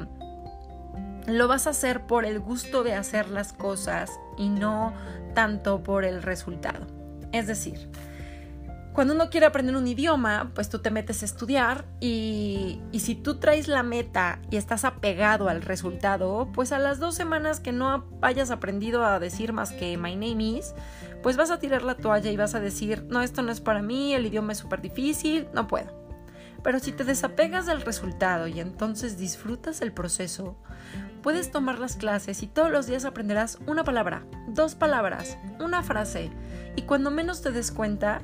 lo 1.27 1.47
vas 1.47 1.67
a 1.67 1.71
hacer 1.71 2.07
por 2.07 2.25
el 2.25 2.39
gusto 2.39 2.83
de 2.83 2.95
hacer 2.95 3.29
las 3.29 3.53
cosas 3.53 4.09
y 4.37 4.49
no 4.49 4.93
tanto 5.35 5.83
por 5.83 6.05
el 6.05 6.23
resultado. 6.23 6.87
Es 7.33 7.47
decir, 7.47 7.89
cuando 8.93 9.13
uno 9.13 9.29
quiere 9.29 9.45
aprender 9.45 9.75
un 9.75 9.85
idioma, 9.85 10.51
pues 10.55 10.69
tú 10.69 10.79
te 10.79 10.89
metes 10.89 11.21
a 11.21 11.25
estudiar 11.25 11.85
y, 11.99 12.81
si 12.97 13.13
tú 13.13 13.35
traes 13.35 13.67
la 13.67 13.83
meta 13.83 14.39
y 14.49 14.57
estás 14.57 14.85
apegado 14.85 15.49
al 15.49 15.61
resultado, 15.61 16.49
pues 16.53 16.71
a 16.71 16.79
las 16.79 16.97
dos 16.97 17.13
semanas 17.13 17.59
que 17.59 17.71
no 17.71 18.05
hayas 18.23 18.49
aprendido 18.49 19.05
a 19.05 19.19
decir 19.19 19.53
más 19.53 19.71
que 19.71 19.97
my 19.97 20.15
name 20.15 20.57
is, 20.57 20.73
pues 21.21 21.37
vas 21.37 21.51
a 21.51 21.59
tirar 21.59 21.83
la 21.83 21.95
toalla 21.95 22.31
y 22.31 22.37
vas 22.37 22.55
a 22.55 22.59
decir, 22.59 23.05
no, 23.09 23.21
esto 23.21 23.43
no 23.43 23.51
es 23.51 23.61
para 23.61 23.83
mí, 23.83 24.15
el 24.15 24.25
idioma 24.25 24.53
es 24.53 24.57
súper 24.57 24.81
difícil, 24.81 25.47
no 25.53 25.67
puedo. 25.67 26.06
Pero 26.63 26.79
si 26.79 26.91
te 26.91 27.03
desapegas 27.03 27.65
del 27.65 27.81
resultado 27.81 28.47
y 28.47 28.59
entonces 28.59 29.17
disfrutas 29.17 29.81
el 29.81 29.91
proceso, 29.91 30.57
puedes 31.21 31.51
tomar 31.51 31.79
las 31.79 31.95
clases 31.95 32.43
y 32.43 32.47
todos 32.47 32.71
los 32.71 32.87
días 32.87 33.05
aprenderás 33.05 33.59
una 33.67 33.83
palabra, 33.83 34.23
dos 34.47 34.75
palabras, 34.75 35.37
una 35.59 35.83
frase 35.83 36.31
y 36.75 36.83
cuando 36.83 37.11
menos 37.11 37.41
te 37.41 37.51
des 37.51 37.71
cuenta, 37.71 38.21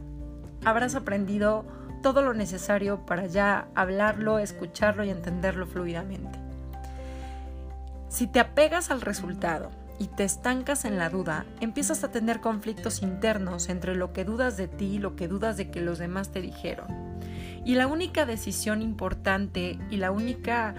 habrás 0.66 0.96
aprendido 0.96 1.66
todo 2.02 2.22
lo 2.22 2.34
necesario 2.34 3.06
para 3.06 3.25
ya 3.25 3.68
hablarlo, 3.75 4.40
escucharlo 4.40 5.04
y 5.04 5.10
entenderlo 5.10 5.66
fluidamente. 5.66 6.40
Si 8.10 8.28
te 8.28 8.40
apegas 8.40 8.92
al 8.92 9.02
resultado 9.02 9.72
y 9.98 10.08
te 10.08 10.24
estancas 10.24 10.86
en 10.86 10.98
la 10.98 11.10
duda, 11.10 11.46
empiezas 11.62 12.04
a 12.04 12.12
tener 12.12 12.42
conflictos 12.42 13.02
internos 13.02 13.70
entre 13.70 13.96
lo 13.96 14.13
que 14.13 14.25
dudas 14.25 14.58
de 14.58 14.68
ti 14.68 14.96
y 14.96 15.00
lo 15.00 15.16
que 15.16 15.28
dudas 15.28 15.58
de 15.58 15.72
que 15.72 15.82
los 15.82 15.98
demás 15.98 16.32
te 16.32 16.42
dijeron. 16.42 17.12
Y 17.65 17.75
la 17.75 17.88
única 17.88 18.25
decisión 18.25 18.82
importante 18.82 19.79
y 19.89 19.98
la 19.98 20.12
única 20.12 20.75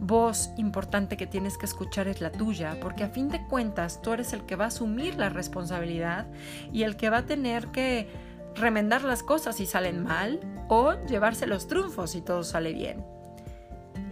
voz 0.00 0.50
importante 0.56 1.16
que 1.16 1.26
tienes 1.26 1.58
que 1.58 1.66
escuchar 1.66 2.08
es 2.08 2.20
la 2.20 2.32
tuya, 2.32 2.78
porque 2.80 3.04
a 3.04 3.08
fin 3.08 3.28
de 3.28 3.44
cuentas 3.46 4.00
tú 4.00 4.12
eres 4.12 4.32
el 4.32 4.46
que 4.46 4.56
va 4.56 4.64
a 4.64 4.68
asumir 4.68 5.16
la 5.16 5.28
responsabilidad 5.28 6.26
y 6.72 6.84
el 6.84 6.96
que 6.96 7.10
va 7.10 7.18
a 7.18 7.26
tener 7.26 7.68
que 7.68 8.08
remendar 8.54 9.04
las 9.04 9.22
cosas 9.22 9.56
si 9.56 9.66
salen 9.66 10.02
mal 10.02 10.40
o 10.68 10.94
llevarse 11.06 11.46
los 11.46 11.68
triunfos 11.68 12.12
si 12.12 12.22
todo 12.22 12.42
sale 12.42 12.72
bien. 12.72 13.04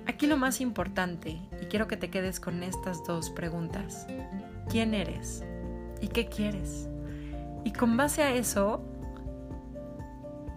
Aquí 0.07 0.27
lo 0.27 0.37
más 0.37 0.61
importante, 0.61 1.41
y 1.61 1.67
quiero 1.67 1.87
que 1.87 1.97
te 1.97 2.11
quedes 2.11 2.41
con 2.41 2.63
estas 2.63 3.05
dos 3.05 3.31
preguntas. 3.31 4.07
¿Quién 4.69 4.95
eres? 4.95 5.45
¿Y 6.01 6.09
qué 6.09 6.27
quieres? 6.27 6.89
Y 7.65 7.73
con 7.73 7.97
base 7.97 8.23
a 8.23 8.33
eso, 8.35 8.83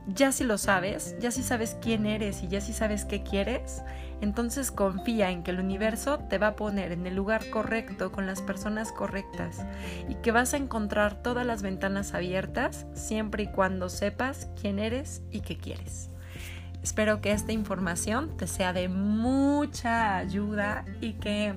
ya 0.07 0.31
si 0.31 0.43
lo 0.43 0.57
sabes, 0.57 1.15
ya 1.19 1.31
si 1.31 1.43
sabes 1.43 1.77
quién 1.81 2.05
eres 2.05 2.43
y 2.43 2.47
ya 2.47 2.61
si 2.61 2.73
sabes 2.73 3.05
qué 3.05 3.23
quieres, 3.23 3.83
entonces 4.19 4.71
confía 4.71 5.31
en 5.31 5.43
que 5.43 5.51
el 5.51 5.59
universo 5.59 6.19
te 6.19 6.37
va 6.37 6.47
a 6.47 6.55
poner 6.55 6.91
en 6.91 7.05
el 7.07 7.15
lugar 7.15 7.49
correcto 7.49 8.11
con 8.11 8.25
las 8.25 8.41
personas 8.41 8.91
correctas 8.91 9.65
y 10.09 10.15
que 10.15 10.31
vas 10.31 10.53
a 10.53 10.57
encontrar 10.57 11.21
todas 11.21 11.45
las 11.45 11.61
ventanas 11.61 12.13
abiertas 12.13 12.85
siempre 12.93 13.43
y 13.43 13.47
cuando 13.47 13.89
sepas 13.89 14.49
quién 14.59 14.79
eres 14.79 15.21
y 15.31 15.41
qué 15.41 15.57
quieres. 15.57 16.09
Espero 16.83 17.21
que 17.21 17.31
esta 17.31 17.51
información 17.51 18.35
te 18.37 18.47
sea 18.47 18.73
de 18.73 18.89
mucha 18.89 20.17
ayuda 20.17 20.83
y 20.99 21.13
que 21.13 21.53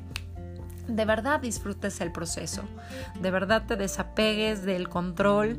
de 0.86 1.04
verdad 1.06 1.40
disfrutes 1.40 2.02
el 2.02 2.12
proceso, 2.12 2.62
de 3.20 3.30
verdad 3.30 3.64
te 3.66 3.76
desapegues 3.76 4.64
del 4.64 4.90
control, 4.90 5.58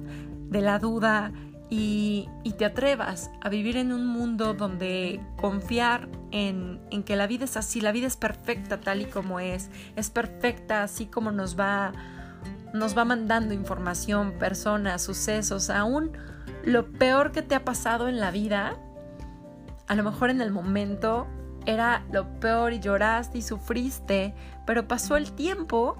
de 0.49 0.61
la 0.61 0.77
duda 0.77 1.31
y, 1.69 2.29
te 2.57 2.63
atrevas 2.63 3.31
a 3.41 3.49
vivir 3.49 3.75
en 3.75 3.91
un 3.91 4.07
mundo 4.07 4.53
donde 4.53 5.19
confiar 5.35 6.07
en, 6.31 6.79
en, 6.89 7.03
que 7.03 7.17
la 7.17 7.27
vida 7.27 7.43
es 7.45 7.57
así, 7.57 7.81
la 7.81 7.91
vida 7.91 8.07
es 8.07 8.15
perfecta 8.15 8.79
tal 8.79 9.01
y 9.01 9.05
como 9.05 9.41
es, 9.41 9.69
es 9.97 10.09
perfecta 10.09 10.83
así 10.83 11.05
como 11.05 11.31
nos 11.31 11.59
va, 11.59 11.91
nos 12.73 12.97
va 12.97 13.03
mandando 13.03 13.53
información, 13.53 14.33
personas, 14.39 15.01
sucesos, 15.01 15.69
aún 15.69 16.11
lo 16.63 16.91
peor 16.93 17.31
que 17.31 17.41
te 17.41 17.55
ha 17.55 17.65
pasado 17.65 18.07
en 18.07 18.19
la 18.19 18.31
vida, 18.31 18.77
a 19.87 19.95
lo 19.95 20.03
mejor 20.03 20.29
en 20.29 20.39
el 20.39 20.51
momento 20.51 21.27
era 21.65 22.03
lo 22.11 22.39
peor 22.39 22.73
y 22.73 22.79
lloraste 22.79 23.39
y 23.39 23.41
sufriste, 23.41 24.33
pero 24.65 24.87
pasó 24.87 25.17
el 25.17 25.33
tiempo 25.33 25.97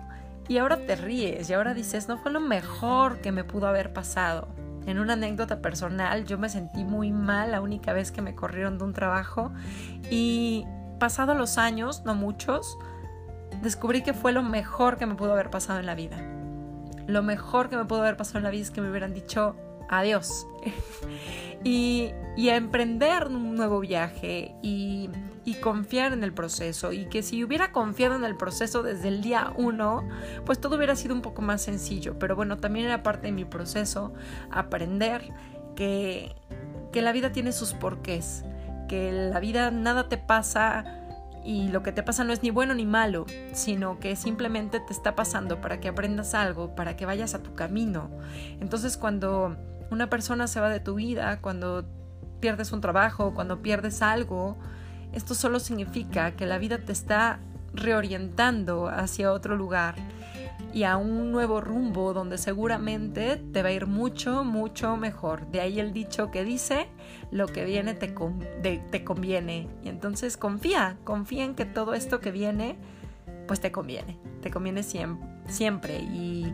y 0.48 0.58
ahora 0.58 0.86
te 0.86 0.96
ríes 0.96 1.50
y 1.50 1.54
ahora 1.54 1.74
dices, 1.74 2.08
no 2.08 2.18
fue 2.18 2.32
lo 2.32 2.40
mejor 2.40 3.20
que 3.20 3.32
me 3.32 3.44
pudo 3.44 3.68
haber 3.68 3.92
pasado 3.92 4.55
en 4.86 5.00
una 5.00 5.14
anécdota 5.14 5.62
personal, 5.62 6.26
yo 6.26 6.38
me 6.38 6.50
sentí 6.50 6.84
muy 6.84 7.12
mal 7.12 7.52
la 7.52 7.62
única 7.62 7.94
vez 7.94 8.12
que 8.12 8.22
me 8.22 8.36
corrieron 8.36 8.78
de 8.78 8.84
un 8.84 8.94
trabajo 8.94 9.52
y 10.10 10.66
pasado 11.00 11.34
los 11.34 11.58
años, 11.58 12.04
no 12.06 12.16
muchos, 12.16 12.78
descubrí 13.62 14.04
que 14.04 14.14
fue 14.14 14.32
lo 14.32 14.44
mejor 14.44 14.98
que 14.98 15.06
me 15.06 15.16
pudo 15.16 15.34
haber 15.34 15.50
pasado 15.50 15.80
en 15.80 15.86
la 15.86 15.96
vida. 15.96 16.18
Lo 17.08 17.22
mejor 17.22 17.70
que 17.70 17.78
me 17.78 17.86
pudo 17.86 18.02
haber 18.02 18.18
pasado 18.18 18.40
en 18.40 18.44
la 18.44 18.50
vida 18.50 18.64
es 18.64 18.72
que 18.72 18.82
me 18.82 18.90
hubieran 18.90 19.14
dicho 19.14 19.56
adiós 19.90 20.48
y, 21.64 22.12
y 22.36 22.50
a 22.50 22.56
emprender 22.56 23.28
un 23.28 23.56
nuevo 23.56 23.80
viaje 23.80 24.56
y 24.62 25.10
confiar 25.62 26.14
en 26.14 26.24
el 26.24 26.34
proceso 26.34 26.92
y 26.92 27.06
que 27.06 27.22
si 27.22 27.44
hubiera 27.44 27.72
confiado 27.72 28.16
en 28.16 28.24
el 28.24 28.36
proceso 28.36 28.84
desde 28.84 29.08
el 29.08 29.22
día 29.22 29.54
uno, 29.58 30.08
pues 30.46 30.60
todo 30.60 30.76
hubiera 30.76 30.96
sido 30.96 31.14
un 31.14 31.22
poco 31.22 31.42
más 31.42 31.62
sencillo. 31.62 32.18
Pero 32.20 32.36
bueno, 32.36 32.58
también 32.58 32.86
era 32.86 33.04
parte 33.04 33.28
de 33.28 33.32
mi 33.32 33.46
proceso 33.46 34.14
aprender 34.52 35.32
que, 35.76 36.36
que 36.92 37.02
la 37.02 37.12
vida 37.12 37.32
tiene 37.32 37.52
sus 37.52 37.74
porqués, 37.74 38.44
que 38.88 39.12
la 39.12 39.40
vida 39.40 39.72
nada 39.72 40.10
te 40.10 40.18
pasa 40.18 41.02
y 41.44 41.68
lo 41.70 41.84
que 41.84 41.92
te 41.92 42.02
pasa 42.02 42.24
no 42.24 42.34
es 42.34 42.42
ni 42.42 42.50
bueno 42.50 42.74
ni 42.74 42.86
malo, 42.86 43.26
sino 43.54 44.00
que 44.00 44.16
simplemente 44.16 44.80
te 44.80 44.94
está 44.94 45.16
pasando 45.16 45.62
para 45.62 45.80
que 45.80 45.88
aprendas 45.88 46.34
algo, 46.34 46.76
para 46.76 46.96
que 46.96 47.06
vayas 47.06 47.36
a 47.36 47.44
tu 47.44 47.54
camino. 47.54 48.10
Entonces 48.60 48.98
cuando 48.98 49.56
una 49.96 50.10
persona 50.10 50.48
se 50.48 50.60
va 50.60 50.70
de 50.70 50.80
tu 50.80 50.96
vida, 50.96 51.40
cuando 51.42 51.86
pierdes 52.40 52.72
un 52.72 52.82
trabajo, 52.82 53.34
cuando 53.34 53.62
pierdes 53.62 54.02
algo, 54.02 54.58
esto 55.14 55.34
solo 55.34 55.60
significa 55.60 56.36
que 56.36 56.46
la 56.46 56.58
vida 56.58 56.78
te 56.80 56.92
está 56.92 57.40
reorientando 57.74 58.88
hacia 58.88 59.32
otro 59.32 59.56
lugar 59.56 59.96
y 60.74 60.84
a 60.84 60.98
un 60.98 61.32
nuevo 61.32 61.62
rumbo 61.62 62.14
donde 62.14 62.38
seguramente 62.38 63.38
te 63.38 63.64
va 63.64 63.70
a 63.70 63.72
ir 63.72 63.88
mucho, 63.88 64.44
mucho 64.44 64.98
mejor. 64.98 65.48
De 65.48 65.62
ahí 65.62 65.80
el 65.80 65.94
dicho 65.94 66.32
que 66.32 66.44
dice, 66.44 66.88
lo 67.32 67.48
que 67.48 67.64
viene 67.64 67.94
te, 67.94 68.14
te 68.92 69.04
conviene. 69.06 69.70
Y 69.84 69.88
entonces 69.88 70.36
confía, 70.36 70.98
confía 71.06 71.46
en 71.46 71.56
que 71.56 71.66
todo 71.66 71.94
esto 71.94 72.20
que 72.20 72.32
viene, 72.32 72.78
pues 73.48 73.62
te 73.62 73.72
conviene. 73.72 74.20
Te 74.42 74.52
conviene 74.52 74.84
siempre. 74.84 76.00
Y 76.00 76.54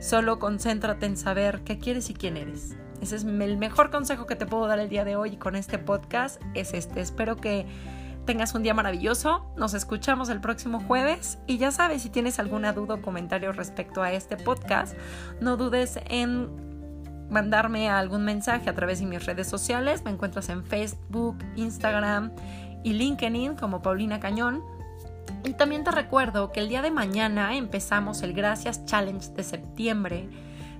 solo 0.00 0.38
concéntrate 0.38 1.06
en 1.06 1.16
saber 1.16 1.62
qué 1.64 1.78
quieres 1.78 2.10
y 2.10 2.14
quién 2.14 2.36
eres. 2.36 2.76
Ese 3.00 3.16
es 3.16 3.24
el 3.24 3.56
mejor 3.58 3.90
consejo 3.90 4.26
que 4.26 4.36
te 4.36 4.46
puedo 4.46 4.66
dar 4.66 4.78
el 4.78 4.88
día 4.88 5.04
de 5.04 5.16
hoy 5.16 5.36
con 5.36 5.54
este 5.54 5.78
podcast. 5.78 6.42
Es 6.54 6.74
este. 6.74 7.00
Espero 7.00 7.36
que 7.36 7.66
tengas 8.26 8.54
un 8.54 8.62
día 8.62 8.74
maravilloso. 8.74 9.50
Nos 9.56 9.74
escuchamos 9.74 10.28
el 10.28 10.40
próximo 10.40 10.80
jueves. 10.80 11.38
Y 11.46 11.58
ya 11.58 11.70
sabes, 11.70 12.02
si 12.02 12.10
tienes 12.10 12.38
alguna 12.38 12.72
duda 12.72 12.94
o 12.94 13.02
comentario 13.02 13.52
respecto 13.52 14.02
a 14.02 14.12
este 14.12 14.36
podcast, 14.36 14.96
no 15.40 15.56
dudes 15.56 16.00
en 16.06 16.68
mandarme 17.30 17.88
algún 17.88 18.24
mensaje 18.24 18.68
a 18.68 18.74
través 18.74 19.00
de 19.00 19.06
mis 19.06 19.24
redes 19.24 19.46
sociales. 19.46 20.04
Me 20.04 20.10
encuentras 20.10 20.48
en 20.48 20.64
Facebook, 20.64 21.38
Instagram 21.56 22.32
y 22.82 22.94
LinkedIn 22.94 23.54
como 23.54 23.80
Paulina 23.80 24.18
Cañón. 24.18 24.62
Y 25.44 25.54
también 25.54 25.84
te 25.84 25.90
recuerdo 25.90 26.52
que 26.52 26.60
el 26.60 26.68
día 26.68 26.82
de 26.82 26.90
mañana 26.90 27.56
empezamos 27.56 28.22
el 28.22 28.32
Gracias 28.32 28.84
Challenge 28.84 29.28
de 29.30 29.42
septiembre 29.44 30.28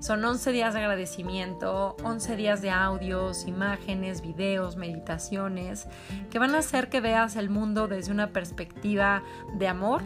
son 0.00 0.24
11 0.24 0.52
días 0.52 0.74
de 0.74 0.80
agradecimiento, 0.80 1.96
11 2.04 2.36
días 2.36 2.62
de 2.62 2.70
audios, 2.70 3.48
imágenes, 3.48 4.22
videos, 4.22 4.76
meditaciones, 4.76 5.88
que 6.30 6.38
van 6.38 6.54
a 6.54 6.58
hacer 6.58 6.88
que 6.88 7.00
veas 7.00 7.34
el 7.34 7.50
mundo 7.50 7.88
desde 7.88 8.12
una 8.12 8.28
perspectiva 8.28 9.24
de 9.54 9.66
amor, 9.66 10.02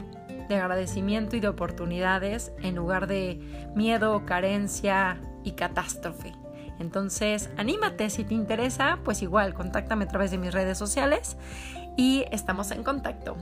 de 0.49 0.57
agradecimiento 0.57 1.37
y 1.37 1.41
de 1.41 1.49
oportunidades 1.49 2.53
en 2.63 2.75
lugar 2.75 3.07
de 3.07 3.39
miedo, 3.77 4.25
carencia 4.25 5.21
y 5.45 5.53
catástrofe. 5.53 6.33
Entonces, 6.79 7.51
anímate, 7.59 8.09
si 8.09 8.25
te 8.25 8.33
interesa, 8.33 8.99
pues 9.05 9.21
igual, 9.21 9.53
contáctame 9.53 10.05
a 10.05 10.09
través 10.09 10.31
de 10.31 10.39
mis 10.39 10.55
redes 10.55 10.79
sociales 10.79 11.37
y 11.99 12.25
estamos 12.31 12.71
en 12.71 12.83
contacto. 12.83 13.37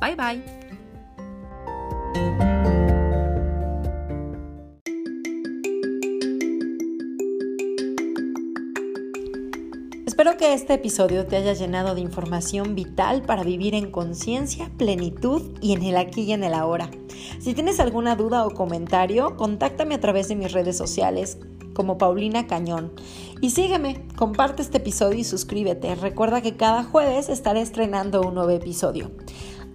Bye 0.00 0.14
bye. 0.16 0.66
Espero 10.06 10.38
que 10.38 10.54
este 10.54 10.72
episodio 10.72 11.26
te 11.26 11.36
haya 11.36 11.52
llenado 11.52 11.94
de 11.94 12.00
información 12.00 12.74
vital 12.74 13.22
para 13.22 13.42
vivir 13.42 13.74
en 13.74 13.90
conciencia, 13.90 14.70
plenitud 14.78 15.58
y 15.60 15.74
en 15.74 15.82
el 15.82 15.96
aquí 15.98 16.22
y 16.22 16.32
en 16.32 16.42
el 16.42 16.54
ahora. 16.54 16.90
Si 17.38 17.52
tienes 17.52 17.80
alguna 17.80 18.16
duda 18.16 18.46
o 18.46 18.50
comentario, 18.50 19.36
contáctame 19.36 19.94
a 19.94 20.00
través 20.00 20.28
de 20.28 20.36
mis 20.36 20.52
redes 20.52 20.76
sociales 20.76 21.38
como 21.74 21.98
Paulina 21.98 22.46
Cañón. 22.46 22.92
Y 23.42 23.50
sígueme, 23.50 24.08
comparte 24.16 24.62
este 24.62 24.78
episodio 24.78 25.18
y 25.18 25.24
suscríbete. 25.24 25.94
Recuerda 25.94 26.40
que 26.40 26.56
cada 26.56 26.82
jueves 26.82 27.28
estaré 27.28 27.60
estrenando 27.60 28.22
un 28.22 28.34
nuevo 28.34 28.50
episodio. 28.50 29.10